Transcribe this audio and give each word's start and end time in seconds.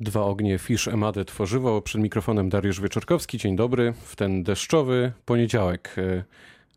Dwa 0.00 0.24
ognie 0.24 0.58
Fish 0.58 0.88
Emade 0.88 1.24
tworzywo. 1.24 1.82
Przed 1.82 2.02
mikrofonem 2.02 2.48
Dariusz 2.48 2.80
Wieczorkowski. 2.80 3.38
Dzień 3.38 3.56
dobry. 3.56 3.92
W 4.02 4.16
ten 4.16 4.42
deszczowy 4.42 5.12
poniedziałek. 5.24 5.94
E, 5.98 6.24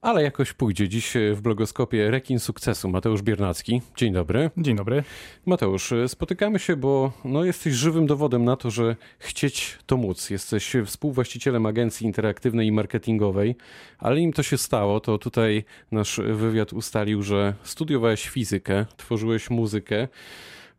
ale 0.01 0.23
jakoś 0.23 0.53
pójdzie. 0.53 0.89
Dziś 0.89 1.13
w 1.33 1.41
blogoskopie 1.41 2.11
Rekin 2.11 2.39
Sukcesu. 2.39 2.89
Mateusz 2.89 3.21
Biernacki. 3.21 3.81
Dzień 3.97 4.13
dobry. 4.13 4.49
Dzień 4.57 4.75
dobry. 4.75 5.03
Mateusz, 5.45 5.91
e, 5.91 6.07
spotykamy 6.07 6.59
się, 6.59 6.75
bo 6.75 7.11
no, 7.25 7.43
jesteś 7.43 7.73
żywym 7.73 8.07
dowodem 8.07 8.45
na 8.45 8.55
to, 8.55 8.71
że 8.71 8.95
chcieć 9.19 9.77
to 9.85 9.97
móc. 9.97 10.29
Jesteś 10.29 10.73
współwłaścicielem 10.85 11.65
agencji 11.65 12.07
interaktywnej 12.07 12.67
i 12.67 12.71
marketingowej, 12.71 13.55
ale 13.97 14.19
im 14.19 14.33
to 14.33 14.43
się 14.43 14.57
stało, 14.57 14.99
to 14.99 15.17
tutaj 15.17 15.63
nasz 15.91 16.21
wywiad 16.33 16.73
ustalił, 16.73 17.23
że 17.23 17.53
studiowałeś 17.63 18.29
fizykę, 18.29 18.85
tworzyłeś 18.97 19.49
muzykę. 19.49 20.07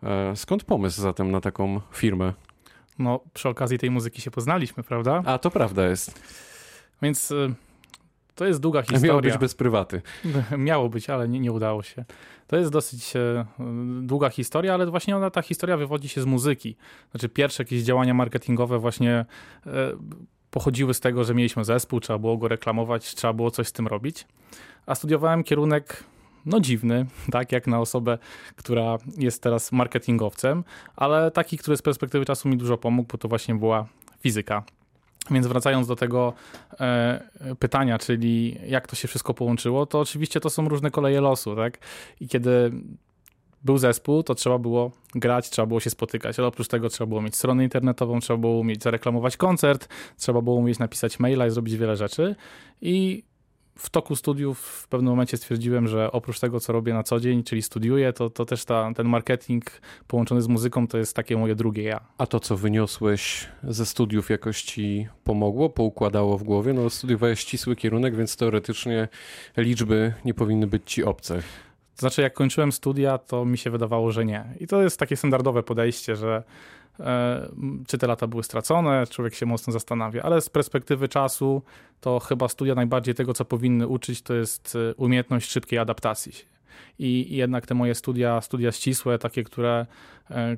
E, 0.02 0.36
skąd 0.36 0.64
pomysł 0.64 1.00
zatem 1.02 1.30
na 1.30 1.40
taką 1.40 1.80
firmę? 1.92 2.32
No, 2.98 3.20
przy 3.34 3.48
okazji 3.48 3.78
tej 3.78 3.90
muzyki 3.90 4.20
się 4.20 4.30
poznaliśmy, 4.30 4.82
prawda? 4.82 5.22
A 5.26 5.38
to 5.38 5.50
prawda 5.50 5.88
jest. 5.88 6.20
Więc 7.02 7.30
y, 7.30 7.54
to 8.34 8.46
jest 8.46 8.60
długa 8.60 8.82
historia. 8.82 9.06
Miało 9.06 9.20
być 9.20 9.38
bez 9.38 9.54
prywaty. 9.54 10.02
Miało 10.58 10.88
być, 10.88 11.10
ale 11.10 11.28
nie, 11.28 11.40
nie 11.40 11.52
udało 11.52 11.82
się. 11.82 12.04
To 12.46 12.56
jest 12.56 12.70
dosyć 12.70 13.16
e, 13.16 13.46
długa 14.02 14.30
historia, 14.30 14.74
ale 14.74 14.86
właśnie 14.86 15.16
ona, 15.16 15.30
ta 15.30 15.42
historia 15.42 15.76
wywodzi 15.76 16.08
się 16.08 16.22
z 16.22 16.26
muzyki. 16.26 16.76
Znaczy, 17.10 17.28
pierwsze 17.28 17.62
jakieś 17.62 17.82
działania 17.82 18.14
marketingowe 18.14 18.78
właśnie 18.78 19.24
e, 19.66 19.92
pochodziły 20.50 20.94
z 20.94 21.00
tego, 21.00 21.24
że 21.24 21.34
mieliśmy 21.34 21.64
zespół, 21.64 22.00
trzeba 22.00 22.18
było 22.18 22.36
go 22.36 22.48
reklamować, 22.48 23.14
trzeba 23.14 23.32
było 23.32 23.50
coś 23.50 23.66
z 23.68 23.72
tym 23.72 23.86
robić. 23.86 24.26
A 24.86 24.94
studiowałem 24.94 25.44
kierunek 25.44 26.04
no 26.46 26.60
dziwny, 26.60 27.06
tak 27.32 27.52
jak 27.52 27.66
na 27.66 27.80
osobę, 27.80 28.18
która 28.56 28.98
jest 29.18 29.42
teraz 29.42 29.72
marketingowcem, 29.72 30.64
ale 30.96 31.30
taki, 31.30 31.58
który 31.58 31.76
z 31.76 31.82
perspektywy 31.82 32.24
czasu 32.24 32.48
mi 32.48 32.56
dużo 32.56 32.78
pomógł, 32.78 33.08
bo 33.12 33.18
to 33.18 33.28
właśnie 33.28 33.54
była 33.54 33.86
fizyka. 34.20 34.62
Więc 35.30 35.46
wracając 35.46 35.86
do 35.86 35.96
tego 35.96 36.32
e, 36.80 37.20
pytania, 37.58 37.98
czyli 37.98 38.58
jak 38.66 38.86
to 38.86 38.96
się 38.96 39.08
wszystko 39.08 39.34
połączyło, 39.34 39.86
to 39.86 40.00
oczywiście 40.00 40.40
to 40.40 40.50
są 40.50 40.68
różne 40.68 40.90
koleje 40.90 41.20
losu, 41.20 41.56
tak? 41.56 41.78
I 42.20 42.28
kiedy 42.28 42.72
był 43.64 43.78
zespół, 43.78 44.22
to 44.22 44.34
trzeba 44.34 44.58
było 44.58 44.90
grać, 45.14 45.50
trzeba 45.50 45.66
było 45.66 45.80
się 45.80 45.90
spotykać, 45.90 46.38
ale 46.38 46.48
oprócz 46.48 46.68
tego 46.68 46.88
trzeba 46.88 47.08
było 47.08 47.22
mieć 47.22 47.36
stronę 47.36 47.64
internetową, 47.64 48.20
trzeba 48.20 48.36
było 48.36 48.58
umieć 48.58 48.82
zareklamować 48.82 49.36
koncert, 49.36 49.88
trzeba 50.16 50.42
było 50.42 50.56
umieć 50.56 50.78
napisać 50.78 51.18
maila 51.18 51.46
i 51.46 51.50
zrobić 51.50 51.76
wiele 51.76 51.96
rzeczy. 51.96 52.36
I 52.80 53.24
w 53.80 53.90
toku 53.90 54.16
studiów 54.16 54.58
w 54.58 54.88
pewnym 54.88 55.10
momencie 55.10 55.36
stwierdziłem, 55.36 55.88
że 55.88 56.12
oprócz 56.12 56.40
tego, 56.40 56.60
co 56.60 56.72
robię 56.72 56.94
na 56.94 57.02
co 57.02 57.20
dzień, 57.20 57.44
czyli 57.44 57.62
studiuję, 57.62 58.12
to, 58.12 58.30
to 58.30 58.44
też 58.44 58.64
ta, 58.64 58.92
ten 58.96 59.08
marketing 59.08 59.64
połączony 60.06 60.42
z 60.42 60.48
muzyką 60.48 60.88
to 60.88 60.98
jest 60.98 61.16
takie 61.16 61.36
moje 61.36 61.54
drugie 61.54 61.82
ja. 61.82 62.00
A 62.18 62.26
to, 62.26 62.40
co 62.40 62.56
wyniosłeś 62.56 63.48
ze 63.62 63.86
studiów, 63.86 64.30
jakoś 64.30 64.62
ci 64.62 65.08
pomogło, 65.24 65.70
poukładało 65.70 66.38
w 66.38 66.42
głowie? 66.42 66.72
No, 66.72 66.90
studiowałeś 66.90 67.40
ścisły 67.40 67.76
kierunek, 67.76 68.16
więc 68.16 68.36
teoretycznie 68.36 69.08
liczby 69.56 70.12
nie 70.24 70.34
powinny 70.34 70.66
być 70.66 70.92
ci 70.92 71.04
obce. 71.04 71.42
To 71.96 72.00
znaczy, 72.00 72.22
jak 72.22 72.34
kończyłem 72.34 72.72
studia, 72.72 73.18
to 73.18 73.44
mi 73.44 73.58
się 73.58 73.70
wydawało, 73.70 74.12
że 74.12 74.24
nie. 74.24 74.44
I 74.60 74.66
to 74.66 74.82
jest 74.82 74.98
takie 74.98 75.16
standardowe 75.16 75.62
podejście, 75.62 76.16
że 76.16 76.42
czy 77.86 77.98
te 77.98 78.06
lata 78.06 78.26
były 78.26 78.42
stracone, 78.42 79.06
człowiek 79.10 79.34
się 79.34 79.46
mocno 79.46 79.72
zastanawia, 79.72 80.22
ale 80.22 80.40
z 80.40 80.48
perspektywy 80.48 81.08
czasu 81.08 81.62
to 82.00 82.20
chyba 82.20 82.48
studia 82.48 82.74
najbardziej 82.74 83.14
tego, 83.14 83.34
co 83.34 83.44
powinny 83.44 83.88
uczyć, 83.88 84.22
to 84.22 84.34
jest 84.34 84.76
e, 84.90 84.94
umiejętność 84.94 85.50
szybkiej 85.50 85.78
adaptacji. 85.78 86.32
I, 86.98 87.36
jednak 87.36 87.66
te 87.66 87.74
moje 87.74 87.94
studia, 87.94 88.40
studia 88.40 88.72
ścisłe, 88.72 89.18
takie, 89.18 89.44
które, 89.44 89.86
e, 90.30 90.56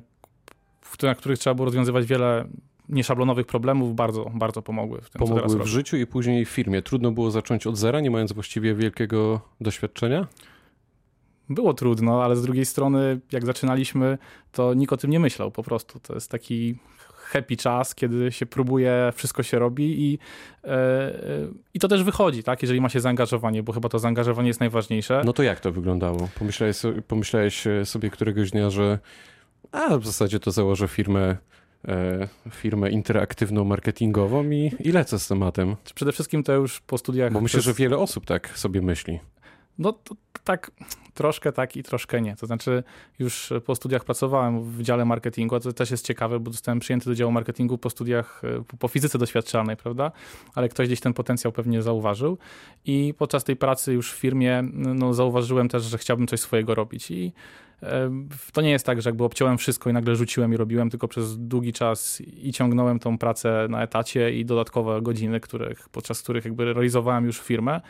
na 1.03 1.15
których 1.15 1.39
trzeba 1.39 1.53
było 1.53 1.65
rozwiązywać 1.65 2.05
wiele 2.05 2.45
nieszablonowych 2.89 3.45
problemów 3.45 3.95
bardzo, 3.95 4.31
bardzo 4.33 4.61
pomogły 4.61 5.01
w 5.01 5.09
tym, 5.09 5.19
Pomogły 5.19 5.59
w 5.59 5.65
życiu 5.65 5.97
i 5.97 6.07
później 6.07 6.45
w 6.45 6.49
firmie. 6.49 6.81
Trudno 6.81 7.11
było 7.11 7.31
zacząć 7.31 7.67
od 7.67 7.77
zera, 7.77 7.99
nie 7.99 8.11
mając 8.11 8.33
właściwie 8.33 8.75
wielkiego 8.75 9.41
doświadczenia? 9.61 10.27
Było 11.49 11.73
trudno, 11.73 12.23
ale 12.23 12.35
z 12.35 12.41
drugiej 12.41 12.65
strony, 12.65 13.19
jak 13.31 13.45
zaczynaliśmy, 13.45 14.17
to 14.51 14.73
nikt 14.73 14.93
o 14.93 14.97
tym 14.97 15.09
nie 15.09 15.19
myślał 15.19 15.51
po 15.51 15.63
prostu. 15.63 15.99
To 15.99 16.13
jest 16.13 16.31
taki 16.31 16.75
happy 17.07 17.57
czas, 17.57 17.95
kiedy 17.95 18.31
się 18.31 18.45
próbuje, 18.45 19.11
wszystko 19.15 19.43
się 19.43 19.59
robi 19.59 20.01
i, 20.01 20.11
yy, 20.11 20.69
i 21.73 21.79
to 21.79 21.87
też 21.87 22.03
wychodzi, 22.03 22.43
tak, 22.43 22.61
jeżeli 22.61 22.81
ma 22.81 22.89
się 22.89 22.99
zaangażowanie, 22.99 23.63
bo 23.63 23.73
chyba 23.73 23.89
to 23.89 23.99
zaangażowanie 23.99 24.47
jest 24.47 24.59
najważniejsze. 24.59 25.21
No 25.25 25.33
to 25.33 25.43
jak 25.43 25.59
to 25.59 25.71
wyglądało? 25.71 26.29
Pomyślałeś, 26.39 26.77
pomyślałeś 27.07 27.63
sobie 27.83 28.09
któregoś 28.09 28.51
dnia, 28.51 28.69
że 28.69 28.99
a 29.71 29.97
w 29.97 30.05
zasadzie 30.05 30.39
to 30.39 30.51
założę 30.51 30.87
firmę 30.87 31.37
e, 31.87 32.27
firmę 32.51 32.89
interaktywną, 32.89 33.63
marketingową 33.63 34.49
i, 34.49 34.71
i 34.79 34.91
lecę 34.91 35.19
z 35.19 35.27
tematem. 35.27 35.75
Przede 35.95 36.11
wszystkim 36.11 36.43
to 36.43 36.53
już 36.53 36.79
po 36.81 36.97
studiach... 36.97 37.33
Bo 37.33 37.41
myślę, 37.41 37.61
że 37.61 37.73
wiele 37.73 37.97
osób 37.97 38.25
tak 38.25 38.57
sobie 38.57 38.81
myśli. 38.81 39.19
No 39.77 39.93
tak 40.43 40.71
troszkę 41.13 41.51
tak 41.51 41.77
i 41.77 41.83
troszkę 41.83 42.21
nie. 42.21 42.35
To 42.35 42.45
znaczy 42.45 42.83
już 43.19 43.53
po 43.65 43.75
studiach 43.75 44.03
pracowałem 44.03 44.63
w 44.63 44.81
dziale 44.81 45.05
marketingu, 45.05 45.55
a 45.55 45.59
to 45.59 45.73
też 45.73 45.91
jest 45.91 46.05
ciekawe, 46.05 46.39
bo 46.39 46.51
zostałem 46.51 46.79
przyjęty 46.79 47.09
do 47.09 47.15
działu 47.15 47.31
marketingu 47.31 47.77
po 47.77 47.89
studiach, 47.89 48.41
po 48.79 48.87
fizyce 48.87 49.17
doświadczalnej, 49.17 49.77
prawda? 49.77 50.11
Ale 50.55 50.69
ktoś 50.69 50.87
gdzieś 50.87 50.99
ten 50.99 51.13
potencjał 51.13 51.51
pewnie 51.51 51.81
zauważył 51.81 52.37
i 52.85 53.13
podczas 53.17 53.43
tej 53.43 53.55
pracy 53.55 53.93
już 53.93 54.13
w 54.13 54.15
firmie 54.15 54.63
no, 54.73 55.13
zauważyłem 55.13 55.69
też, 55.69 55.83
że 55.83 55.97
chciałbym 55.97 56.27
coś 56.27 56.39
swojego 56.39 56.75
robić 56.75 57.11
i 57.11 57.33
to 58.53 58.61
nie 58.61 58.71
jest 58.71 58.85
tak, 58.85 59.01
że 59.01 59.09
jakby 59.09 59.23
obciąłem 59.23 59.57
wszystko 59.57 59.89
i 59.89 59.93
nagle 59.93 60.15
rzuciłem 60.15 60.53
i 60.53 60.57
robiłem, 60.57 60.89
tylko 60.89 61.07
przez 61.07 61.37
długi 61.37 61.73
czas 61.73 62.21
i 62.21 62.53
ciągnąłem 62.53 62.99
tą 62.99 63.17
pracę 63.17 63.67
na 63.69 63.83
etacie 63.83 64.31
i 64.31 64.45
dodatkowe 64.45 65.01
godziny, 65.01 65.39
których, 65.39 65.89
podczas 65.89 66.21
których 66.21 66.45
jakby 66.45 66.73
realizowałem 66.73 67.25
już 67.25 67.41
firmę. 67.41 67.81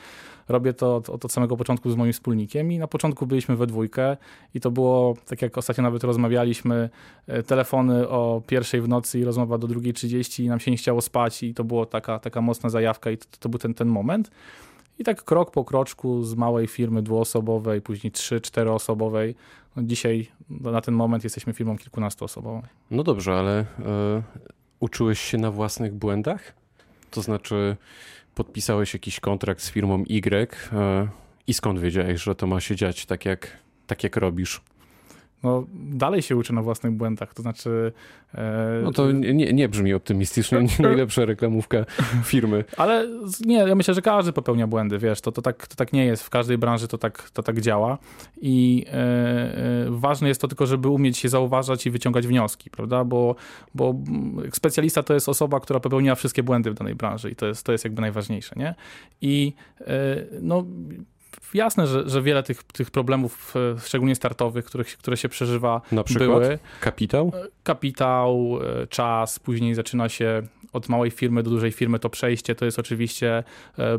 Robię 0.49 0.73
to 0.73 0.95
od, 0.95 1.09
od 1.25 1.31
samego 1.31 1.57
początku 1.57 1.89
z 1.91 1.95
moim 1.95 2.13
wspólnikiem 2.13 2.71
i 2.71 2.79
na 2.79 2.87
początku 2.87 3.27
byliśmy 3.27 3.55
we 3.55 3.67
dwójkę 3.67 4.17
i 4.53 4.59
to 4.59 4.71
było, 4.71 5.17
tak 5.25 5.41
jak 5.41 5.57
ostatnio 5.57 5.83
nawet 5.83 6.03
rozmawialiśmy, 6.03 6.89
e, 7.27 7.43
telefony 7.43 8.09
o 8.09 8.41
pierwszej 8.47 8.81
w 8.81 8.87
nocy 8.87 9.19
i 9.19 9.23
rozmowa 9.23 9.57
do 9.57 9.67
drugiej 9.67 9.93
trzydzieści 9.93 10.43
i 10.43 10.49
nam 10.49 10.59
się 10.59 10.71
nie 10.71 10.77
chciało 10.77 11.01
spać 11.01 11.43
i 11.43 11.53
to 11.53 11.63
była 11.63 11.85
taka, 11.85 12.19
taka 12.19 12.41
mocna 12.41 12.69
zajawka 12.69 13.11
i 13.11 13.17
to, 13.17 13.25
to 13.39 13.49
był 13.49 13.59
ten, 13.59 13.73
ten 13.73 13.87
moment. 13.87 14.31
I 14.99 15.03
tak 15.03 15.23
krok 15.23 15.51
po 15.51 15.65
kroczku 15.65 16.23
z 16.23 16.35
małej 16.35 16.67
firmy 16.67 17.01
dwuosobowej, 17.01 17.81
później 17.81 18.11
trzy, 18.11 18.41
czteroosobowej. 18.41 19.35
No 19.75 19.83
dzisiaj 19.83 20.27
no 20.49 20.71
na 20.71 20.81
ten 20.81 20.93
moment 20.93 21.23
jesteśmy 21.23 21.53
firmą 21.53 21.77
kilkunastoosobową. 21.77 22.61
No 22.91 23.03
dobrze, 23.03 23.33
ale 23.33 23.61
y, 23.61 23.65
uczyłeś 24.79 25.19
się 25.19 25.37
na 25.37 25.51
własnych 25.51 25.93
błędach? 25.93 26.53
To 27.11 27.21
znaczy 27.21 27.77
podpisałeś 28.35 28.93
jakiś 28.93 29.19
kontrakt 29.19 29.61
z 29.61 29.71
firmą 29.71 30.03
Y 30.09 30.73
y, 30.73 31.07
i 31.47 31.53
skąd 31.53 31.79
wiedziałeś, 31.79 32.23
że 32.23 32.35
to 32.35 32.47
ma 32.47 32.59
się 32.59 32.75
dziać 32.75 33.05
tak 33.05 33.25
jak, 33.25 33.57
tak 33.87 34.03
jak 34.03 34.17
robisz? 34.17 34.61
No, 35.43 35.65
dalej 35.73 36.21
się 36.21 36.35
uczy 36.35 36.53
na 36.53 36.61
własnych 36.61 36.93
błędach. 36.93 37.33
To 37.33 37.41
znaczy. 37.41 37.91
E... 38.35 38.81
No 38.83 38.91
to 38.91 39.11
nie, 39.11 39.53
nie 39.53 39.69
brzmi 39.69 39.93
optymistycznie, 39.93 40.59
nie 40.59 40.69
najlepsza 40.87 41.25
reklamówka 41.25 41.85
firmy. 42.23 42.63
Ale 42.77 43.07
nie, 43.45 43.55
ja 43.55 43.75
myślę, 43.75 43.93
że 43.93 44.01
każdy 44.01 44.33
popełnia 44.33 44.67
błędy, 44.67 44.97
wiesz, 44.97 45.21
to, 45.21 45.31
to, 45.31 45.41
tak, 45.41 45.67
to 45.67 45.75
tak 45.75 45.93
nie 45.93 46.05
jest. 46.05 46.23
W 46.23 46.29
każdej 46.29 46.57
branży 46.57 46.87
to 46.87 46.97
tak, 46.97 47.29
to 47.29 47.43
tak 47.43 47.61
działa. 47.61 47.97
I 48.41 48.85
e, 48.87 48.93
e, 48.93 49.85
ważne 49.89 50.27
jest 50.27 50.41
to 50.41 50.47
tylko, 50.47 50.65
żeby 50.65 50.89
umieć 50.89 51.17
się 51.17 51.29
zauważać 51.29 51.85
i 51.85 51.91
wyciągać 51.91 52.27
wnioski, 52.27 52.69
prawda? 52.69 53.03
Bo, 53.03 53.35
bo 53.75 53.95
specjalista 54.53 55.03
to 55.03 55.13
jest 55.13 55.29
osoba, 55.29 55.59
która 55.59 55.79
popełniła 55.79 56.15
wszystkie 56.15 56.43
błędy 56.43 56.71
w 56.71 56.73
danej 56.73 56.95
branży 56.95 57.31
i 57.31 57.35
to 57.35 57.45
jest, 57.45 57.65
to 57.65 57.71
jest 57.71 57.83
jakby 57.83 58.01
najważniejsze, 58.01 58.55
nie? 58.57 58.75
I 59.21 59.53
e, 59.81 59.85
no 60.41 60.65
jasne, 61.53 61.87
że, 61.87 62.09
że 62.09 62.21
wiele 62.21 62.43
tych, 62.43 62.63
tych 62.63 62.91
problemów, 62.91 63.53
e, 63.75 63.79
szczególnie 63.79 64.15
startowych, 64.15 64.65
których, 64.65 64.97
które 64.97 65.17
się 65.17 65.29
przeżywa, 65.29 65.81
Na 65.91 66.03
przykład 66.03 66.29
były. 66.29 66.59
Kapitał? 66.79 67.31
E, 67.35 67.47
kapitał, 67.63 68.59
e, 68.81 68.87
czas, 68.87 69.39
później 69.39 69.75
zaczyna 69.75 70.09
się 70.09 70.41
od 70.73 70.89
małej 70.89 71.11
firmy 71.11 71.43
do 71.43 71.49
dużej 71.49 71.71
firmy 71.71 71.99
to 71.99 72.09
przejście, 72.09 72.55
to 72.55 72.65
jest 72.65 72.79
oczywiście 72.79 73.43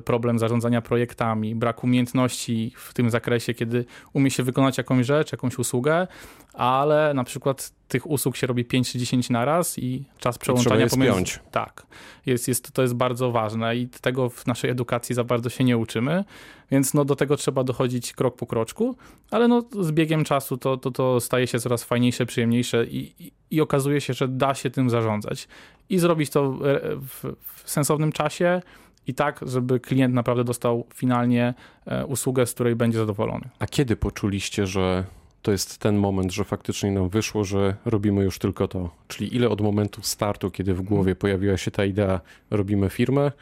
problem 0.05 0.39
zarządzania 0.39 0.83
projektami, 0.83 1.55
brak 1.55 1.85
umiejętności 1.85 2.73
w 2.77 2.95
tym 2.95 3.11
zakresie, 3.11 3.55
kiedy 3.55 3.85
umie 4.13 4.31
się 4.31 4.43
wykonać 4.43 4.79
jakąś 4.79 5.07
rzecz, 5.07 5.33
jakąś 5.33 5.59
usługę, 5.59 6.07
ale 6.55 7.15
na 7.15 7.25
przykład 7.25 7.73
tych 7.89 8.11
usług 8.11 8.37
się 8.37 8.47
robi 8.47 8.65
5 8.65 8.93
czy 8.93 8.99
10 8.99 9.31
na 9.31 9.45
raz 9.45 9.79
i 9.79 10.05
czas 10.19 10.39
przełączania 10.39 10.87
pomiędzy... 10.87 11.39
Tak, 11.51 11.87
jest, 12.27 12.49
jest, 12.49 12.73
to 12.73 12.83
jest 12.83 12.95
bardzo 12.95 13.31
ważne 13.31 13.77
i 13.77 13.89
tego 13.89 14.31
w 14.31 14.47
naszej 14.47 14.71
edukacji 14.71 15.15
za 15.15 15.25
bardzo 15.25 15.51
się 15.51 15.65
nie 15.65 15.79
uczymy, 15.79 16.25
więc 16.71 16.95
no 16.95 17.05
do 17.05 17.17
tego 17.17 17.37
trzeba 17.37 17.65
dochodzić 17.65 18.13
krok 18.13 18.37
po 18.37 18.47
kroczku, 18.47 18.97
ale 19.31 19.49
no 19.49 19.63
z 19.81 19.93
biegiem 19.93 20.25
czasu 20.25 20.57
to, 20.57 20.77
to, 20.77 20.91
to 20.91 21.21
staje 21.21 21.47
się 21.47 21.59
coraz 21.59 21.85
fajniejsze, 21.85 22.27
przyjemniejsze 22.27 22.85
i, 22.85 23.15
i, 23.19 23.33
i 23.51 23.61
okazuje 23.61 24.01
się, 24.01 24.15
że 24.15 24.29
da 24.29 24.55
się 24.55 24.71
tym 24.71 24.91
zarządzać. 24.91 25.49
I 25.89 25.99
zrobić 25.99 26.31
to 26.31 26.53
w, 27.01 27.35
w 27.63 27.71
sensownym 27.71 28.13
czasie, 28.13 28.63
i 29.07 29.15
tak, 29.15 29.41
żeby 29.47 29.81
klient 29.81 30.15
naprawdę 30.15 30.45
dostał 30.45 30.87
finalnie 30.95 31.55
e, 31.87 32.07
usługę, 32.07 32.47
z 32.47 32.55
której 32.55 32.77
będzie 32.77 32.99
zadowolony. 32.99 33.49
A 33.59 33.67
kiedy 33.67 33.97
poczuliście, 33.97 34.67
że 34.67 35.05
to 35.45 35.53
jest 35.53 35.79
ten 35.79 35.97
moment, 35.97 36.33
że 36.33 36.45
faktycznie 36.45 36.91
nam 36.91 37.09
wyszło, 37.09 37.45
że 37.45 37.77
robimy 37.85 38.25
już 38.25 38.39
tylko 38.39 38.69
to? 38.69 38.91
Czyli 39.09 39.37
ile 39.37 39.49
od 39.49 39.61
momentu 39.61 40.03
startu, 40.03 40.51
kiedy 40.51 40.75
w 40.75 40.83
głowie 40.83 41.15
pojawiła 41.15 41.57
się 41.57 41.71
ta 41.71 41.85
idea, 41.85 42.21
robimy 42.51 42.91
firmę, 42.91 43.33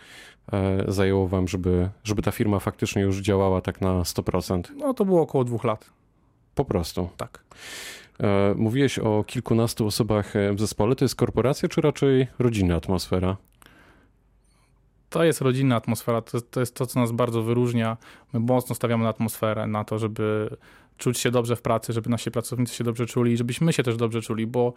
e, 0.53 0.85
zajęło 0.89 1.29
wam, 1.29 1.49
żeby, 1.49 1.89
żeby 2.05 2.23
ta 2.23 2.31
firma 2.31 2.59
faktycznie 2.59 3.03
już 3.03 3.21
działała 3.21 3.61
tak 3.61 3.81
na 3.81 4.03
100%? 4.03 4.63
No 4.77 4.95
to 4.95 5.05
było 5.05 5.23
około 5.23 5.45
dwóch 5.45 5.65
lat. 5.65 5.91
Po 6.55 6.65
prostu. 6.65 7.09
Tak. 7.17 7.45
E, 8.21 8.55
mówiłeś 8.57 8.99
o 8.99 9.25
kilkunastu 9.25 9.87
osobach 9.87 10.33
w 10.55 10.61
zespole. 10.61 10.97
To 10.97 11.05
jest 11.05 11.15
korporacja, 11.15 11.69
czy 11.69 11.81
raczej 11.81 12.27
rodzinna 12.39 12.77
atmosfera? 12.77 13.37
To 15.13 15.25
jest 15.25 15.41
rodzinna 15.41 15.77
atmosfera, 15.77 16.23
to, 16.23 16.41
to 16.41 16.61
jest 16.61 16.75
to, 16.75 16.87
co 16.87 17.01
nas 17.01 17.13
bardzo 17.13 17.43
wyróżnia. 17.43 17.97
My 18.33 18.41
mocno 18.41 18.75
stawiamy 18.75 19.05
na 19.05 19.11
atmosferę, 19.11 19.67
na 19.67 19.85
to, 19.85 19.99
żeby 19.99 20.57
czuć 20.99 21.19
się 21.19 21.31
dobrze 21.31 21.57
w 21.57 21.63
pracy, 21.63 21.93
żeby 21.93 22.11
nasi 22.11 22.31
pracownicy 22.31 22.75
się 22.75 22.85
dobrze 22.85 23.07
czuli 23.07 23.33
i 23.33 23.37
żebyśmy 23.37 23.73
się 23.73 23.83
też 23.83 23.97
dobrze 23.97 24.23
czuli, 24.23 24.47
bo 24.47 24.73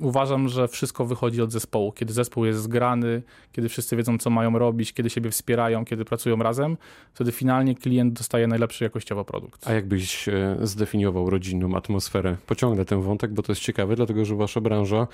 uważam, 0.00 0.48
że 0.48 0.68
wszystko 0.68 1.06
wychodzi 1.06 1.42
od 1.42 1.52
zespołu. 1.52 1.92
Kiedy 1.92 2.12
zespół 2.12 2.44
jest 2.44 2.60
zgrany, 2.60 3.22
kiedy 3.52 3.68
wszyscy 3.68 3.96
wiedzą, 3.96 4.18
co 4.18 4.30
mają 4.30 4.58
robić, 4.58 4.92
kiedy 4.92 5.10
siebie 5.10 5.30
wspierają, 5.30 5.84
kiedy 5.84 6.04
pracują 6.04 6.36
razem, 6.36 6.76
wtedy 7.14 7.32
finalnie 7.32 7.74
klient 7.74 8.14
dostaje 8.14 8.46
najlepszy 8.46 8.84
jakościowo 8.84 9.24
produkt. 9.24 9.68
A 9.68 9.72
jakbyś 9.72 10.28
e, 10.28 10.56
zdefiniował 10.62 11.30
rodzinną 11.30 11.74
atmosferę? 11.74 12.36
Pociągnę 12.46 12.84
ten 12.84 13.00
wątek, 13.00 13.32
bo 13.32 13.42
to 13.42 13.52
jest 13.52 13.62
ciekawe, 13.62 13.96
dlatego 13.96 14.24
że 14.24 14.36
wasza 14.36 14.60
branża 14.60 15.06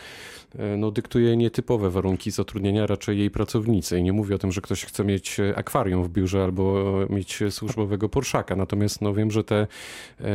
e, 0.59 0.77
no, 0.77 0.91
dyktuje 0.91 1.37
nietypowe 1.37 1.91
warunki 1.91 2.31
zatrudnienia 2.31 2.87
raczej 2.87 3.19
jej 3.19 3.31
pracownicy. 3.31 3.99
I 3.99 4.03
nie 4.03 4.13
mówię 4.13 4.35
o 4.35 4.39
tym, 4.39 4.53
że 4.53 4.61
ktoś 4.61 4.85
chce 4.85 5.05
mieć 5.05 5.41
e, 5.41 5.59
akwarium 5.59 6.05
w 6.05 6.09
biurze 6.09 6.45
albo 6.45 6.95
mieć 7.11 7.43
służbowego 7.51 8.09
Porszaka, 8.09 8.57
natomiast 8.57 9.01
no, 9.01 9.15
wiem, 9.15 9.31
że 9.31 9.45
te 9.45 9.67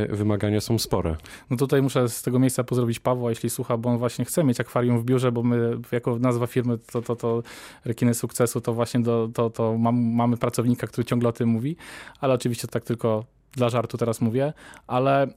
wymagania 0.10 0.62
są 0.62 0.80
spore. 0.80 1.16
No 1.50 1.58
tutaj 1.58 1.82
muszę 1.82 2.10
z 2.10 2.22
tego 2.22 2.40
miejsca 2.40 2.64
pozdrowić 2.64 3.00
Pawła, 3.00 3.30
jeśli 3.30 3.50
słucha, 3.50 3.78
bo 3.78 3.90
on 3.90 3.99
właśnie 4.00 4.26
chce 4.26 4.44
mieć 4.44 4.60
akwarium 4.60 5.00
w 5.00 5.04
biurze, 5.04 5.32
bo 5.32 5.44
my 5.44 5.78
jako 5.92 6.20
nazwa 6.20 6.48
firmy 6.48 6.78
to, 6.78 7.02
to, 7.02 7.16
to 7.16 7.44
rekiny 7.86 8.14
sukcesu, 8.14 8.62
to 8.62 8.74
właśnie 8.74 9.00
do, 9.00 9.30
to, 9.34 9.50
to 9.50 9.78
mam, 9.78 9.98
mamy 10.16 10.38
pracownika, 10.38 10.88
który 10.88 11.06
ciągle 11.06 11.30
o 11.30 11.32
tym 11.32 11.50
mówi, 11.50 11.76
ale 12.20 12.34
oczywiście 12.34 12.68
tak 12.68 12.84
tylko 12.84 13.26
dla 13.52 13.70
żartu 13.70 13.98
teraz 13.98 14.22
mówię, 14.22 14.54
ale 14.88 15.28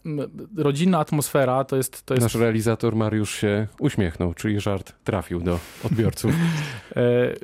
rodzinna 0.57 0.99
atmosfera 0.99 1.65
to 1.65 1.77
jest, 1.77 2.07
to 2.07 2.15
jest... 2.15 2.23
Nasz 2.23 2.35
realizator 2.35 2.97
Mariusz 2.97 3.35
się 3.35 3.67
uśmiechnął, 3.79 4.35
czyli 4.35 4.61
żart 4.61 4.93
trafił 5.05 5.41
do 5.41 5.59
odbiorców. 5.85 6.33
E, 6.97 7.35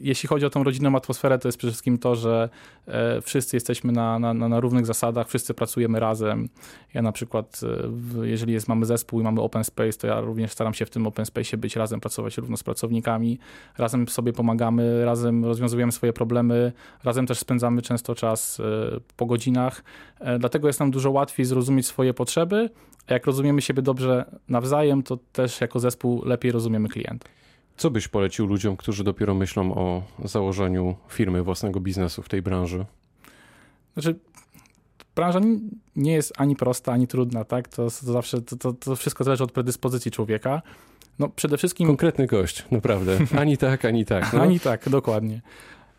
jeśli 0.00 0.28
chodzi 0.28 0.46
o 0.46 0.50
tą 0.50 0.62
rodzinną 0.62 0.96
atmosferę, 0.96 1.38
to 1.38 1.48
jest 1.48 1.58
przede 1.58 1.70
wszystkim 1.70 1.98
to, 1.98 2.14
że 2.14 2.48
e, 2.86 3.20
wszyscy 3.20 3.56
jesteśmy 3.56 3.92
na, 3.92 4.18
na, 4.18 4.34
na 4.34 4.60
równych 4.60 4.86
zasadach, 4.86 5.28
wszyscy 5.28 5.54
pracujemy 5.54 6.00
razem. 6.00 6.48
Ja 6.94 7.02
na 7.02 7.12
przykład, 7.12 7.60
e, 8.22 8.26
jeżeli 8.26 8.52
jest, 8.52 8.68
mamy 8.68 8.86
zespół 8.86 9.20
i 9.20 9.24
mamy 9.24 9.40
open 9.40 9.64
space, 9.64 9.92
to 9.92 10.06
ja 10.06 10.20
również 10.20 10.52
staram 10.52 10.74
się 10.74 10.86
w 10.86 10.90
tym 10.90 11.06
open 11.06 11.26
space 11.26 11.56
być 11.56 11.76
razem, 11.76 12.00
pracować 12.00 12.36
równo 12.38 12.56
z 12.56 12.62
pracownikami, 12.62 13.38
razem 13.78 14.08
sobie 14.08 14.32
pomagamy, 14.32 15.04
razem 15.04 15.44
rozwiązujemy 15.44 15.92
swoje 15.92 16.12
problemy, 16.12 16.72
razem 17.04 17.26
też 17.26 17.38
spędzamy 17.38 17.82
często 17.82 18.14
czas 18.14 18.62
po 19.16 19.26
godzinach 19.26 19.82
dlatego 20.38 20.66
jest 20.66 20.80
nam 20.80 20.90
dużo 20.90 21.10
łatwiej 21.10 21.46
zrozumieć 21.46 21.86
swoje 21.86 22.14
potrzeby, 22.14 22.70
a 23.06 23.14
jak 23.14 23.26
rozumiemy 23.26 23.62
siebie 23.62 23.82
dobrze 23.82 24.24
nawzajem, 24.48 25.02
to 25.02 25.18
też 25.32 25.60
jako 25.60 25.80
zespół 25.80 26.24
lepiej 26.24 26.52
rozumiemy 26.52 26.88
klienta. 26.88 27.28
Co 27.76 27.90
byś 27.90 28.08
polecił 28.08 28.46
ludziom, 28.46 28.76
którzy 28.76 29.04
dopiero 29.04 29.34
myślą 29.34 29.74
o 29.74 30.02
założeniu 30.24 30.96
firmy, 31.08 31.42
własnego 31.42 31.80
biznesu 31.80 32.22
w 32.22 32.28
tej 32.28 32.42
branży? 32.42 32.84
Znaczy, 33.92 34.18
branża 35.16 35.40
nie 35.96 36.12
jest 36.12 36.32
ani 36.36 36.56
prosta, 36.56 36.92
ani 36.92 37.06
trudna, 37.06 37.44
tak? 37.44 37.68
To, 37.68 37.84
to 37.84 37.90
zawsze, 37.90 38.42
to, 38.42 38.56
to, 38.56 38.72
to 38.72 38.96
wszystko 38.96 39.24
zależy 39.24 39.44
od 39.44 39.52
predyspozycji 39.52 40.10
człowieka. 40.10 40.62
No 41.18 41.28
przede 41.28 41.56
wszystkim... 41.58 41.86
Konkretny 41.86 42.26
gość, 42.26 42.64
naprawdę. 42.70 43.18
Ani 43.38 43.56
tak, 43.56 43.84
ani 43.84 44.04
tak. 44.04 44.32
No. 44.32 44.42
Ani 44.46 44.60
tak, 44.60 44.88
dokładnie. 44.88 45.40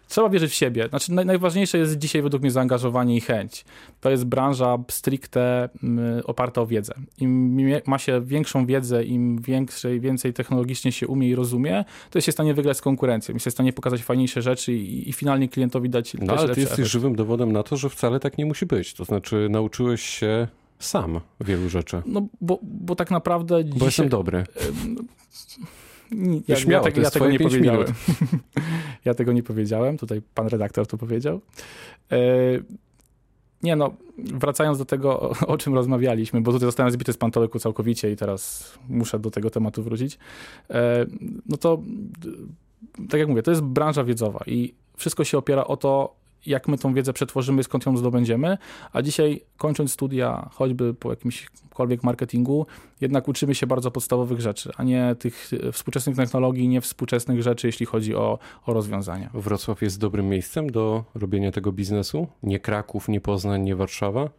Trzeba 0.07 0.29
wierzyć 0.29 0.51
w 0.51 0.53
siebie. 0.53 0.87
Znaczy, 0.89 1.13
naj, 1.13 1.25
najważniejsze 1.25 1.77
jest 1.77 1.97
dzisiaj 1.97 2.21
według 2.21 2.41
mnie 2.41 2.51
zaangażowanie 2.51 3.17
i 3.17 3.21
chęć. 3.21 3.65
To 4.01 4.09
jest 4.09 4.25
branża 4.25 4.77
stricte 4.87 5.69
y, 6.19 6.25
oparta 6.25 6.61
o 6.61 6.67
wiedzę. 6.67 6.93
Im 7.17 7.57
ma 7.85 7.97
się 7.97 8.21
większą 8.21 8.65
wiedzę, 8.65 9.03
im 9.03 9.41
większej, 9.41 9.99
więcej 9.99 10.33
technologicznie 10.33 10.91
się 10.91 11.07
umie 11.07 11.29
i 11.29 11.35
rozumie, 11.35 11.85
to 12.09 12.17
jest 12.17 12.25
się 12.25 12.31
w 12.31 12.35
stanie 12.35 12.53
wygrać 12.53 12.77
z 12.77 12.81
konkurencją. 12.81 13.33
Jest 13.33 13.43
się 13.43 13.51
w 13.51 13.53
stanie 13.53 13.73
pokazać 13.73 14.03
fajniejsze 14.03 14.41
rzeczy 14.41 14.73
i, 14.73 15.09
i 15.09 15.13
finalnie 15.13 15.49
klientowi 15.49 15.89
dać 15.89 16.13
No 16.13 16.33
ale 16.33 16.53
ty 16.53 16.59
jesteś 16.59 16.79
efekt. 16.79 16.89
żywym 16.89 17.15
dowodem 17.15 17.51
na 17.51 17.63
to, 17.63 17.77
że 17.77 17.89
wcale 17.89 18.19
tak 18.19 18.37
nie 18.37 18.45
musi 18.45 18.65
być. 18.65 18.93
To 18.93 19.05
znaczy 19.05 19.47
nauczyłeś 19.49 20.01
się 20.01 20.47
sam 20.79 21.19
wielu 21.41 21.69
rzeczy. 21.69 22.01
No 22.05 22.27
bo, 22.41 22.59
bo 22.63 22.95
tak 22.95 23.11
naprawdę 23.11 23.65
dzisiaj... 23.65 23.79
Bo 23.79 23.85
jestem 23.85 24.09
dobry. 24.09 24.45
Ja, 26.47 26.55
Śmiało, 26.55 26.87
ja, 26.87 26.91
te, 26.91 27.01
ja 27.01 27.11
tego 27.11 27.29
nie 27.29 27.39
powiedziałem. 27.39 27.87
ja 29.05 29.13
tego 29.13 29.33
nie 29.33 29.43
powiedziałem, 29.43 29.97
tutaj 29.97 30.21
pan 30.33 30.47
redaktor 30.47 30.87
to 30.87 30.97
powiedział. 30.97 31.41
E, 32.11 32.17
nie 33.63 33.75
no, 33.75 33.93
wracając 34.17 34.77
do 34.77 34.85
tego, 34.85 35.21
o, 35.21 35.47
o, 35.47 35.57
czym 35.57 35.73
rozmawialiśmy, 35.73 36.41
bo 36.41 36.51
tutaj 36.51 36.67
zostałem 36.67 36.91
zbity 36.91 37.13
z 37.13 37.17
pantoleku 37.17 37.59
całkowicie 37.59 38.11
i 38.11 38.15
teraz 38.15 38.73
muszę 38.89 39.19
do 39.19 39.31
tego 39.31 39.49
tematu 39.49 39.83
wrócić. 39.83 40.17
E, 40.69 41.05
no 41.45 41.57
to, 41.57 41.81
tak 43.09 43.19
jak 43.19 43.29
mówię, 43.29 43.43
to 43.43 43.51
jest 43.51 43.63
branża 43.63 44.03
wiedzowa 44.03 44.39
i 44.47 44.73
wszystko 44.97 45.23
się 45.23 45.37
opiera 45.37 45.63
o 45.63 45.77
to, 45.77 46.15
jak 46.45 46.67
my 46.67 46.77
tą 46.77 46.93
wiedzę 46.93 47.13
przetworzymy, 47.13 47.63
skąd 47.63 47.85
ją 47.85 47.97
zdobędziemy, 47.97 48.57
a 48.93 49.01
dzisiaj 49.01 49.41
kończąc 49.57 49.91
studia, 49.91 50.49
choćby 50.53 50.93
po 50.93 51.09
jakimśkolwiek 51.09 52.03
marketingu, 52.03 52.65
jednak 53.01 53.27
uczymy 53.27 53.55
się 53.55 53.67
bardzo 53.67 53.91
podstawowych 53.91 54.41
rzeczy, 54.41 54.71
a 54.77 54.83
nie 54.83 55.15
tych 55.19 55.51
współczesnych 55.71 56.15
technologii, 56.15 56.67
nie 56.67 56.81
współczesnych 56.81 57.43
rzeczy, 57.43 57.67
jeśli 57.67 57.85
chodzi 57.85 58.15
o, 58.15 58.39
o 58.65 58.73
rozwiązania. 58.73 59.29
Wrocław 59.33 59.81
jest 59.81 59.99
dobrym 59.99 60.29
miejscem 60.29 60.69
do 60.69 61.03
robienia 61.15 61.51
tego 61.51 61.71
biznesu? 61.71 62.27
Nie 62.43 62.59
Kraków, 62.59 63.09
nie 63.09 63.21
Poznań, 63.21 63.61
nie 63.61 63.75
Warszawa? 63.75 64.29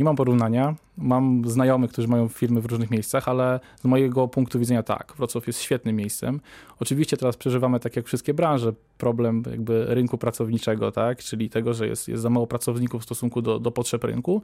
Nie 0.00 0.04
mam 0.04 0.16
porównania. 0.16 0.74
Mam 0.98 1.42
znajomych, 1.46 1.92
którzy 1.92 2.08
mają 2.08 2.28
firmy 2.28 2.60
w 2.60 2.66
różnych 2.66 2.90
miejscach, 2.90 3.28
ale 3.28 3.60
z 3.80 3.84
mojego 3.84 4.28
punktu 4.28 4.58
widzenia 4.58 4.82
tak, 4.82 5.14
Wrocław 5.16 5.46
jest 5.46 5.60
świetnym 5.60 5.96
miejscem. 5.96 6.40
Oczywiście 6.78 7.16
teraz 7.16 7.36
przeżywamy, 7.36 7.80
tak 7.80 7.96
jak 7.96 8.06
wszystkie 8.06 8.34
branże, 8.34 8.72
problem 8.98 9.42
jakby 9.50 9.84
rynku 9.88 10.18
pracowniczego, 10.18 10.92
tak, 10.92 11.18
czyli 11.18 11.50
tego, 11.50 11.74
że 11.74 11.86
jest, 11.86 12.08
jest 12.08 12.22
za 12.22 12.30
mało 12.30 12.46
pracowników 12.46 13.02
w 13.02 13.04
stosunku 13.04 13.42
do, 13.42 13.58
do 13.58 13.70
potrzeb 13.70 14.04
rynku, 14.04 14.42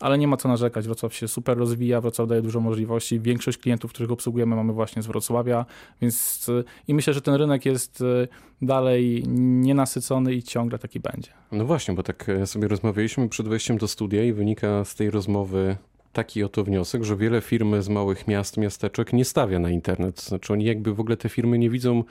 ale 0.00 0.18
nie 0.18 0.28
ma 0.28 0.36
co 0.36 0.48
narzekać. 0.48 0.86
Wrocław 0.86 1.14
się 1.14 1.28
super 1.28 1.58
rozwija, 1.58 2.00
Wrocław 2.00 2.28
daje 2.28 2.42
dużo 2.42 2.60
możliwości. 2.60 3.20
Większość 3.20 3.58
klientów, 3.58 3.92
których 3.92 4.10
obsługujemy, 4.10 4.56
mamy 4.56 4.72
właśnie 4.72 5.02
z 5.02 5.06
Wrocławia, 5.06 5.66
więc 6.00 6.46
i 6.88 6.94
myślę, 6.94 7.14
że 7.14 7.22
ten 7.22 7.34
rynek 7.34 7.66
jest 7.66 8.00
e, 8.00 8.28
dalej 8.62 9.22
nienasycony 9.28 10.34
i 10.34 10.42
ciągle 10.42 10.78
taki 10.78 11.00
będzie. 11.00 11.30
No 11.52 11.64
właśnie, 11.64 11.94
bo 11.94 12.02
tak 12.02 12.28
e, 12.28 12.46
sobie 12.46 12.68
rozmawialiśmy 12.68 13.28
przed 13.28 13.48
wejściem 13.48 13.78
do 13.78 13.88
studia 13.88 14.24
i 14.24 14.32
wynika 14.32 14.84
z 14.84 14.94
tej 14.94 15.10
rozmowy 15.10 15.76
taki 16.12 16.44
oto 16.44 16.64
wniosek, 16.64 17.04
że 17.04 17.16
wiele 17.16 17.40
firm 17.40 17.82
z 17.82 17.88
małych 17.88 18.28
miast, 18.28 18.56
miasteczek 18.56 19.12
nie 19.12 19.24
stawia 19.24 19.58
na 19.58 19.70
internet. 19.70 20.20
Znaczy 20.20 20.52
oni 20.52 20.64
jakby 20.64 20.94
w 20.94 21.00
ogóle 21.00 21.16
te 21.16 21.28
firmy 21.28 21.58
nie 21.58 21.70
widzą 21.70 22.04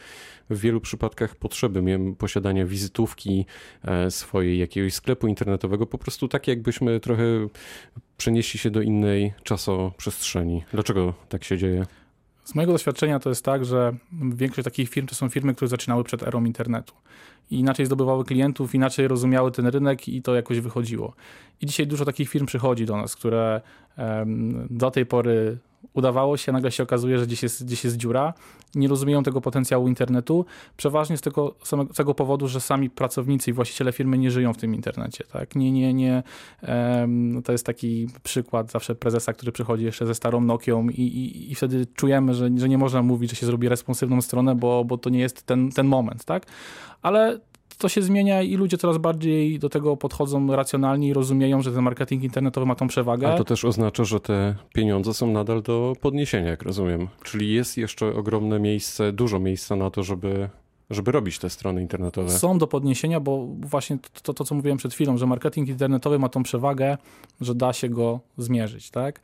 w 0.49 0.59
wielu 0.59 0.81
przypadkach 0.81 1.35
potrzeby 1.35 1.83
posiadania 2.17 2.65
wizytówki 2.65 3.45
e, 3.83 4.11
swojej, 4.11 4.59
jakiegoś 4.59 4.93
sklepu 4.93 5.27
internetowego, 5.27 5.85
po 5.85 5.97
prostu 5.97 6.27
tak 6.27 6.47
jakbyśmy 6.47 6.99
trochę 6.99 7.23
przenieśli 8.17 8.59
się 8.59 8.71
do 8.71 8.81
innej 8.81 9.33
czasoprzestrzeni. 9.43 10.63
Dlaczego 10.73 11.13
tak 11.29 11.43
się 11.43 11.57
dzieje? 11.57 11.85
Z 12.49 12.55
mojego 12.55 12.73
doświadczenia 12.73 13.19
to 13.19 13.29
jest 13.29 13.45
tak, 13.45 13.65
że 13.65 13.95
większość 14.11 14.63
takich 14.63 14.89
firm 14.89 15.07
to 15.07 15.15
są 15.15 15.29
firmy, 15.29 15.55
które 15.55 15.67
zaczynały 15.67 16.03
przed 16.03 16.23
erą 16.23 16.43
internetu. 16.43 16.93
I 17.51 17.59
inaczej 17.59 17.85
zdobywały 17.85 18.25
klientów, 18.25 18.75
inaczej 18.75 19.07
rozumiały 19.07 19.51
ten 19.51 19.67
rynek 19.67 20.07
i 20.07 20.21
to 20.21 20.35
jakoś 20.35 20.59
wychodziło. 20.59 21.13
I 21.61 21.65
dzisiaj 21.65 21.87
dużo 21.87 22.05
takich 22.05 22.29
firm 22.29 22.45
przychodzi 22.45 22.85
do 22.85 22.97
nas, 22.97 23.15
które 23.15 23.61
do 24.69 24.91
tej 24.91 25.05
pory 25.05 25.57
udawało 25.93 26.37
się, 26.37 26.51
nagle 26.51 26.71
się 26.71 26.83
okazuje, 26.83 27.19
że 27.19 27.27
gdzieś 27.27 27.43
jest, 27.43 27.65
gdzieś 27.65 27.83
jest 27.83 27.97
dziura, 27.97 28.33
nie 28.75 28.87
rozumieją 28.87 29.23
tego 29.23 29.41
potencjału 29.41 29.87
internetu, 29.87 30.45
przeważnie 30.77 31.17
z 31.17 31.21
tego 31.21 31.55
samego 31.93 32.13
powodu, 32.13 32.47
że 32.47 32.61
sami 32.61 32.89
pracownicy 32.89 33.49
i 33.49 33.53
właściciele 33.53 33.91
firmy 33.91 34.17
nie 34.17 34.31
żyją 34.31 34.53
w 34.53 34.57
tym 34.57 34.75
internecie. 34.75 35.23
Tak? 35.31 35.55
Nie, 35.55 35.71
nie, 35.71 35.93
nie. 35.93 36.23
Um, 36.67 37.41
to 37.43 37.51
jest 37.51 37.65
taki 37.65 38.07
przykład 38.23 38.71
zawsze 38.71 38.95
prezesa, 38.95 39.33
który 39.33 39.51
przychodzi 39.51 39.83
jeszcze 39.83 40.05
ze 40.05 40.15
starą 40.15 40.41
Nokią 40.41 40.89
i, 40.89 41.01
i, 41.01 41.51
i 41.51 41.55
wtedy 41.55 41.85
czujemy, 41.85 42.33
że, 42.33 42.49
że 42.57 42.69
nie 42.69 42.77
można 42.77 43.01
mówić, 43.01 43.29
że 43.29 43.35
się 43.35 43.45
zrobi 43.45 43.69
responsywną 43.69 44.21
stronę, 44.21 44.55
bo, 44.55 44.85
bo 44.85 44.97
to 44.97 45.09
nie 45.09 45.19
jest 45.19 45.45
ten, 45.45 45.71
ten 45.71 45.87
moment. 45.87 46.25
Tak? 46.25 46.45
Ale 47.01 47.39
to 47.79 47.89
się 47.89 48.01
zmienia 48.01 48.41
i 48.41 48.55
ludzie 48.55 48.77
coraz 48.77 48.97
bardziej 48.97 49.59
do 49.59 49.69
tego 49.69 49.97
podchodzą 49.97 50.55
racjonalnie 50.55 51.07
i 51.07 51.13
rozumieją, 51.13 51.61
że 51.61 51.71
ten 51.71 51.81
marketing 51.81 52.23
internetowy 52.23 52.67
ma 52.67 52.75
tą 52.75 52.87
przewagę. 52.87 53.27
Ale 53.27 53.37
to 53.37 53.43
też 53.43 53.65
oznacza, 53.65 54.03
że 54.03 54.19
te 54.19 54.55
pieniądze 54.73 55.13
są 55.13 55.31
nadal 55.31 55.61
do 55.61 55.93
podniesienia, 56.01 56.49
jak 56.49 56.63
rozumiem. 56.63 57.07
Czyli 57.23 57.53
jest 57.53 57.77
jeszcze 57.77 58.15
ogromne 58.15 58.59
miejsce, 58.59 59.13
dużo 59.13 59.39
miejsca 59.39 59.75
na 59.75 59.89
to, 59.89 60.03
żeby 60.03 60.49
żeby 60.89 61.11
robić 61.11 61.39
te 61.39 61.49
strony 61.49 61.81
internetowe. 61.81 62.29
Są 62.29 62.57
do 62.57 62.67
podniesienia, 62.67 63.19
bo 63.19 63.47
właśnie 63.59 63.97
to, 64.23 64.33
to, 64.33 64.43
co 64.43 64.55
mówiłem 64.55 64.77
przed 64.77 64.93
chwilą, 64.93 65.17
że 65.17 65.25
marketing 65.25 65.69
internetowy 65.69 66.19
ma 66.19 66.29
tą 66.29 66.43
przewagę, 66.43 66.97
że 67.41 67.55
da 67.55 67.73
się 67.73 67.89
go 67.89 68.19
zmierzyć, 68.37 68.91
tak? 68.91 69.21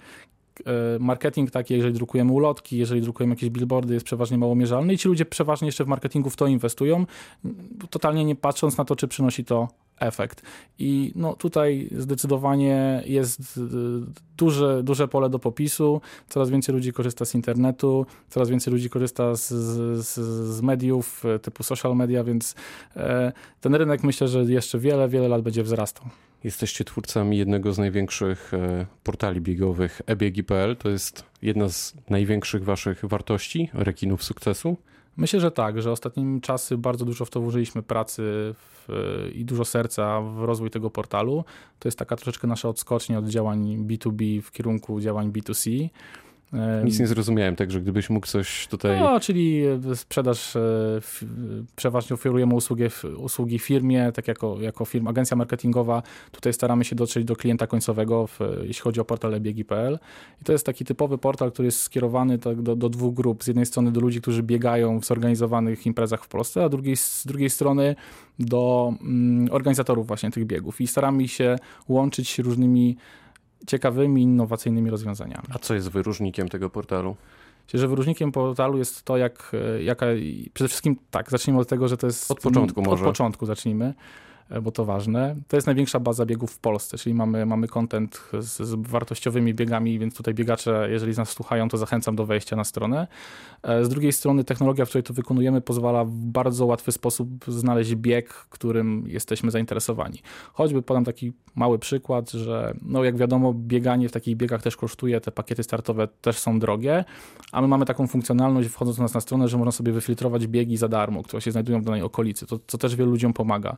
E, 0.62 1.00
marketing 1.00 1.52
taki, 1.52 1.74
jeżeli 1.74 1.94
drukujemy 1.94 2.32
ulotki, 2.32 2.78
jeżeli 2.78 3.02
drukujemy 3.02 3.34
jakieś 3.36 3.50
billboardy, 3.50 3.94
jest 3.94 4.06
przeważnie 4.06 4.38
mało 4.38 4.56
mierzalny 4.56 4.94
i 4.94 4.98
ci 4.98 5.08
ludzie 5.08 5.26
przeważnie 5.26 5.66
jeszcze 5.66 5.86
w 5.86 5.88
marketingu 5.88 6.30
w 6.30 6.36
to 6.36 6.48
inwestują, 6.48 7.06
totalnie 7.90 8.26
nie 8.26 8.36
patrząc 8.36 8.78
na 8.78 8.86
to, 8.86 8.96
czy 8.96 9.08
przynosi 9.08 9.46
to 9.46 9.68
efekt. 10.00 10.42
I 10.80 11.12
no, 11.16 11.36
tutaj 11.36 11.90
zdecydowanie 11.98 13.04
jest 13.06 13.58
y, 13.58 13.62
duże, 14.38 14.84
duże 14.84 15.08
pole 15.08 15.30
do 15.30 15.40
popisu. 15.40 16.02
Coraz 16.30 16.50
więcej 16.50 16.76
ludzi 16.76 16.94
korzysta 16.94 17.26
z 17.26 17.36
internetu, 17.36 18.06
coraz 18.30 18.50
więcej 18.50 18.74
ludzi 18.74 18.90
korzysta 18.90 19.36
z, 19.36 19.48
z, 20.06 20.14
z 20.56 20.62
mediów 20.62 21.26
y, 21.36 21.40
typu 21.40 21.64
social 21.64 21.96
media, 21.96 22.24
więc 22.24 22.56
e, 22.96 23.32
ten 23.62 23.76
rynek 23.76 24.04
myślę, 24.04 24.28
że 24.28 24.44
jeszcze 24.44 24.80
wiele, 24.80 25.10
wiele 25.10 25.28
lat 25.28 25.42
będzie 25.42 25.64
wzrastał. 25.64 26.06
Jesteście 26.46 26.86
twórcami 26.86 27.38
jednego 27.38 27.74
z 27.74 27.78
największych 27.78 28.54
e, 28.54 28.86
portali 29.04 29.42
biegowych 29.42 30.02
ebiegi.pl. 30.06 30.76
To 30.76 30.90
jest 30.90 31.24
jedna 31.42 31.70
z 31.70 31.94
największych 32.10 32.64
waszych 32.64 33.06
wartości, 33.06 33.70
rekinów 33.74 34.24
sukcesu. 34.24 34.78
Myślę, 35.18 35.40
że 35.40 35.52
tak, 35.52 35.82
że 35.82 35.92
ostatnimi 35.92 36.42
czasy 36.42 36.78
bardzo 36.78 37.06
dużo 37.06 37.26
w 37.26 37.30
to 37.30 37.42
włożyliśmy 37.42 37.84
pracy 37.84 38.22
w, 38.54 38.88
i 39.36 39.46
dużo 39.46 39.66
serca 39.66 40.22
w 40.22 40.44
rozwój 40.44 40.70
tego 40.70 40.90
portalu. 40.90 41.44
To 41.80 41.88
jest 41.88 42.00
taka 42.00 42.16
troszeczkę 42.16 42.48
nasza 42.48 42.70
odskocznia 42.70 43.20
od 43.20 43.28
działań 43.28 43.88
B2B 43.88 44.42
w 44.42 44.52
kierunku 44.52 45.02
działań 45.02 45.32
B2C. 45.32 45.90
Nic 46.84 47.00
nie 47.00 47.08
zrozumiałem, 47.08 47.56
także 47.56 47.82
gdybyś 47.82 48.10
mógł 48.10 48.28
coś 48.28 48.68
tutaj... 48.68 49.00
No, 49.00 49.20
czyli 49.20 49.62
e, 49.92 49.96
sprzedaż, 49.96 50.56
e, 50.56 50.62
przeważnie 51.76 52.14
oferujemy 52.14 52.56
usługi, 52.56 52.84
usługi 53.18 53.60
firmie, 53.60 54.12
tak 54.12 54.28
jako, 54.28 54.58
jako 54.62 54.86
firma, 54.86 55.10
agencja 55.10 55.38
marketingowa. 55.38 56.04
Tutaj 56.32 56.54
staramy 56.54 56.86
się 56.86 56.96
dotrzeć 56.96 57.26
do 57.26 57.36
klienta 57.36 57.68
końcowego, 57.68 58.28
w, 58.28 58.40
jeśli 58.64 58.82
chodzi 58.82 59.00
o 59.00 59.06
portal 59.06 59.34
ebiegi.pl. 59.34 60.00
I 60.42 60.44
to 60.44 60.52
jest 60.52 60.66
taki 60.66 60.86
typowy 60.86 61.18
portal, 61.18 61.52
który 61.52 61.66
jest 61.66 61.82
skierowany 61.82 62.38
tak 62.38 62.62
do, 62.62 62.76
do 62.76 62.90
dwóch 62.90 63.14
grup. 63.14 63.44
Z 63.44 63.48
jednej 63.48 63.66
strony 63.66 63.92
do 63.92 64.02
ludzi, 64.02 64.22
którzy 64.22 64.44
biegają 64.44 65.00
w 65.00 65.06
zorganizowanych 65.06 65.86
imprezach 65.86 66.24
w 66.24 66.28
Polsce, 66.28 66.64
a 66.64 66.70
drugiej, 66.70 66.96
z 66.96 67.28
drugiej 67.28 67.50
strony 67.50 67.96
do 68.40 68.94
mm, 69.02 69.48
organizatorów 69.52 70.08
właśnie 70.08 70.32
tych 70.32 70.46
biegów. 70.46 70.82
I 70.82 70.88
staramy 70.88 71.28
się 71.28 71.56
łączyć 71.88 72.40
różnymi 72.40 72.98
ciekawymi, 73.68 74.22
innowacyjnymi 74.22 74.90
rozwiązaniami. 74.90 75.44
A 75.50 75.60
co 75.60 75.74
jest 75.74 75.90
wyróżnikiem 75.90 76.50
tego 76.50 76.70
portalu? 76.70 77.16
Myślę, 77.66 77.80
że 77.80 77.88
wyróżnikiem 77.88 78.32
portalu 78.32 78.78
jest 78.78 79.04
to, 79.04 79.18
jak, 79.18 79.52
jaka, 79.80 80.06
przede 80.54 80.68
wszystkim 80.68 80.96
tak, 81.12 81.30
zacznijmy 81.30 81.60
od 81.60 81.68
tego, 81.68 81.88
że 81.88 81.98
to 81.98 82.08
jest... 82.08 82.32
Od 82.32 82.40
początku 82.40 82.82
może. 82.82 83.04
Od 83.04 83.10
początku 83.10 83.46
zacznijmy. 83.46 83.94
E, 84.50 84.62
bo 84.62 84.72
to 84.72 84.86
ważne. 84.86 85.36
To 85.48 85.58
jest 85.58 85.68
największa 85.68 86.00
baza 86.00 86.26
biegów 86.26 86.52
w 86.52 86.60
Polsce, 86.60 86.98
czyli 86.98 87.14
mamy, 87.14 87.46
mamy 87.46 87.68
content 87.68 88.22
z, 88.40 88.62
z, 88.62 88.88
wartościowymi 88.88 89.54
biegami, 89.54 90.00
więc 90.00 90.16
tutaj 90.16 90.34
biegacze, 90.34 90.88
jeżeli 90.92 91.18
nas 91.18 91.30
słuchają, 91.30 91.70
to 91.70 91.78
zachęcam 91.78 92.16
do 92.16 92.26
wejścia 92.26 92.56
na 92.56 92.64
stronę. 92.64 93.08
E, 93.64 93.86
z 93.86 93.90
drugiej 93.90 94.14
strony 94.14 94.44
technologia, 94.44 94.86
w 94.86 94.90
której 94.90 95.04
to 95.04 95.14
wykonujemy, 95.14 95.62
pozwala 95.62 96.06
w 96.06 96.12
bardzo 96.12 96.66
łatwy 96.66 96.92
sposób 96.92 97.46
znaleźć 97.48 97.96
bieg, 97.96 98.34
którym 98.34 99.04
jesteśmy 99.08 99.52
zainteresowani. 99.52 100.20
Choćby 100.54 100.82
podam 100.82 101.06
taki 101.06 101.34
mały 101.56 101.80
przykład, 101.80 102.32
że 102.32 102.74
no 102.82 103.04
jak 103.04 103.18
wiadomo, 103.18 103.54
bieganie 103.54 104.10
w 104.10 104.12
takich 104.12 104.38
biegach 104.38 104.62
też 104.62 104.78
kosztuje, 104.78 105.22
te 105.22 105.32
pakiety 105.32 105.64
startowe 105.64 106.08
też 106.08 106.38
są 106.38 106.60
drogie, 106.60 107.06
a 107.52 107.62
my 107.62 107.68
mamy 107.68 107.86
taką 107.86 108.08
funkcjonalność, 108.08 108.70
wchodząc 108.70 109.00
u 109.00 109.02
nas 109.02 109.14
na 109.14 109.22
stronę, 109.22 109.48
że 109.48 109.58
można 109.58 109.72
sobie 109.72 109.92
wyfiltrować 109.92 110.48
biegi 110.48 110.78
za 110.78 110.88
darmo, 110.88 111.24
które 111.24 111.42
się 111.42 111.52
znajdują 111.52 111.82
w 111.82 111.86
danej 111.86 112.02
okolicy, 112.02 112.46
to, 112.46 112.60
co 112.68 112.78
też 112.78 112.96
wielu 112.96 113.12
ludziom 113.12 113.34
pomaga. 113.34 113.78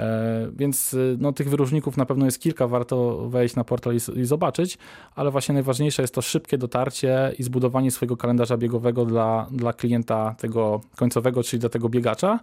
E, 0.00 0.50
więc 0.56 0.94
y, 0.94 1.16
no, 1.20 1.32
tych 1.32 1.50
wyróżników 1.50 1.96
na 1.96 2.06
pewno 2.06 2.24
jest 2.24 2.40
kilka, 2.40 2.68
warto 2.68 3.28
wejść 3.28 3.56
na 3.56 3.64
portal 3.64 3.94
i, 3.94 4.20
i, 4.20 4.24
zobaczyć, 4.24 4.78
ale 5.14 5.30
właśnie 5.30 5.52
najważniejsze 5.52 6.02
jest 6.02 6.14
to 6.14 6.22
szybkie 6.22 6.58
dotarcie 6.58 7.32
i 7.38 7.42
zbudowanie 7.42 7.90
swojego 7.90 8.16
kalendarza 8.16 8.56
biegowego 8.56 9.04
dla, 9.04 9.46
dla 9.50 9.72
klienta 9.72 10.34
tego 10.38 10.80
końcowego, 10.96 11.42
czyli 11.42 11.60
dla 11.60 11.68
tego 11.68 11.88
biegacza. 11.88 12.40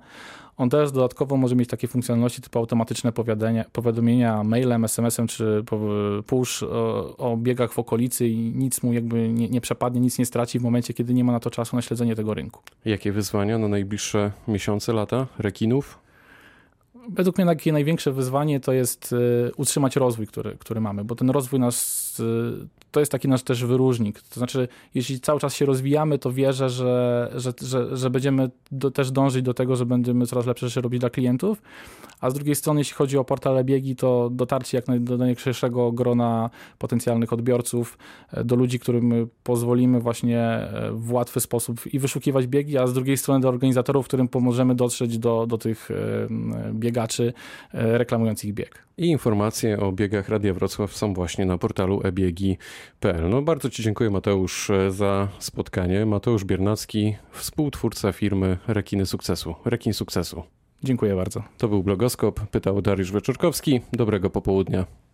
On 0.58 0.70
też 0.70 0.92
dodatkowo 0.92 1.38
może 1.38 1.56
mieć 1.56 1.70
takie 1.70 1.88
funkcjonalności 1.88 2.42
typu 2.42 2.60
automatyczne 2.60 3.12
powiadomienia 3.72 4.44
mailem, 4.44 4.86
SMS-em 4.86 5.28
czy 5.28 5.64
push 6.26 6.64
o, 6.64 7.18
o, 7.18 7.38
biegach 7.38 7.74
w 7.74 7.80
okolicy 7.80 8.28
i 8.28 8.38
nic 8.38 8.84
mu 8.84 8.94
jakby 8.94 9.30
nie, 9.30 9.50
nie 9.50 9.62
przepadnie, 9.62 10.02
nic 10.02 10.20
nie 10.20 10.26
straci 10.26 10.60
w 10.60 10.62
momencie, 10.64 10.94
kiedy 10.94 11.14
nie 11.14 11.24
ma 11.24 11.32
na 11.32 11.40
to 11.40 11.50
czasu 11.50 11.76
na 11.76 11.82
śledzenie 11.82 12.16
tego 12.16 12.34
rynku. 12.34 12.62
Jakie 12.86 13.12
wyzwania 13.12 13.58
na 13.58 13.68
najbliższe 13.68 14.32
miesiące, 14.48 14.94
lata 14.94 15.28
rekinów? 15.40 16.07
Według 17.10 17.38
mnie 17.38 17.46
takie 17.46 17.74
największe 17.74 18.12
wyzwanie 18.12 18.60
to 18.60 18.74
jest 18.74 19.14
y, 19.14 19.52
utrzymać 19.58 19.96
rozwój, 19.96 20.28
który, 20.28 20.58
który 20.60 20.82
mamy, 20.82 21.04
bo 21.04 21.16
ten 21.16 21.30
rozwój 21.30 21.60
nas 21.60 22.07
y, 22.20 22.68
to 22.92 23.00
jest 23.00 23.12
taki 23.12 23.28
nasz 23.28 23.44
też 23.44 23.66
wyróżnik. 23.66 24.22
To 24.22 24.36
znaczy, 24.36 24.68
jeśli 24.96 25.20
cały 25.20 25.40
czas 25.40 25.56
się 25.56 25.66
rozwijamy, 25.66 26.20
to 26.20 26.32
wierzę, 26.32 26.70
że, 26.70 27.32
że, 27.36 27.54
że, 27.62 27.98
że 27.98 28.10
będziemy 28.10 28.50
do, 28.72 28.92
też 28.92 29.12
dążyć 29.12 29.42
do 29.42 29.54
tego, 29.54 29.76
że 29.76 29.86
będziemy 29.86 30.28
coraz 30.28 30.46
lepsze 30.46 30.70
rzeczy 30.70 30.82
robić 30.82 31.00
dla 31.00 31.10
klientów. 31.10 31.62
A 32.22 32.30
z 32.30 32.34
drugiej 32.34 32.56
strony, 32.56 32.80
jeśli 32.80 32.96
chodzi 32.96 33.18
o 33.18 33.24
portale 33.24 33.64
biegi, 33.64 33.96
to 33.96 34.30
dotarcie 34.32 34.78
jak 34.78 34.88
naj, 34.88 35.00
do 35.00 35.92
grona 35.92 36.50
potencjalnych 36.78 37.34
odbiorców, 37.34 37.98
e, 38.32 38.44
do 38.44 38.56
ludzi, 38.56 38.80
którym 38.80 39.30
pozwolimy 39.44 40.00
właśnie 40.00 40.40
e, 40.40 40.92
w 40.92 41.12
łatwy 41.12 41.40
sposób 41.40 41.94
i 41.94 42.00
wyszukiwać 42.00 42.48
biegi, 42.48 42.78
a 42.78 42.88
z 42.88 42.94
drugiej 42.94 43.18
strony 43.18 43.40
do 43.40 43.50
organizatorów, 43.50 44.08
którym 44.08 44.28
pomożemy 44.28 44.76
dotrzeć 44.76 45.18
do, 45.18 45.46
do 45.48 45.58
tych 45.58 45.92
e, 45.92 45.94
biegaczy 46.74 47.34
reklamujących 47.74 48.54
bieg. 48.54 48.88
I 48.98 49.08
informacje 49.08 49.80
o 49.80 49.92
biegach 49.92 50.30
Radia 50.30 50.54
Wrocław 50.54 50.96
są 50.96 51.14
właśnie 51.14 51.46
na 51.46 51.58
portalu 51.58 52.02
ebiegi.pl. 52.08 53.30
No 53.30 53.42
bardzo 53.42 53.70
Ci 53.70 53.84
dziękuję 53.84 54.10
Mateusz 54.10 54.72
za 54.90 55.28
spotkanie. 55.40 56.06
Mateusz 56.06 56.46
Biernacki, 56.46 57.16
współtwórca 57.32 58.12
firmy 58.12 58.58
Rekiny 58.68 59.06
Sukcesu. 59.06 59.56
Rekin 59.66 59.94
Sukcesu. 59.94 60.44
Dziękuję 60.84 61.16
bardzo. 61.16 61.44
To 61.58 61.68
był 61.68 61.84
Blogoskop, 61.84 62.40
pytał 62.40 62.82
Dariusz 62.82 63.12
Weczorkowski. 63.12 63.82
Dobrego 63.94 64.30
popołudnia. 64.30 65.07